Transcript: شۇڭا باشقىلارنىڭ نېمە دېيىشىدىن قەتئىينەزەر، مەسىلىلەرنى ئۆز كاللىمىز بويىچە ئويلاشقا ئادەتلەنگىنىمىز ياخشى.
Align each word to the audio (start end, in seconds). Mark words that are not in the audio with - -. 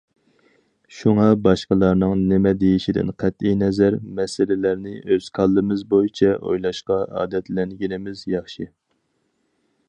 شۇڭا 0.99 1.25
باشقىلارنىڭ 1.47 2.23
نېمە 2.31 2.53
دېيىشىدىن 2.63 3.11
قەتئىينەزەر، 3.23 3.99
مەسىلىلەرنى 4.21 4.95
ئۆز 5.03 5.29
كاللىمىز 5.37 5.85
بويىچە 5.93 6.33
ئويلاشقا 6.41 6.99
ئادەتلەنگىنىمىز 7.21 8.25
ياخشى. 8.37 8.69